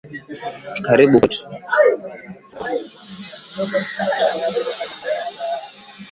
[0.95, 1.41] Karibu Kwetu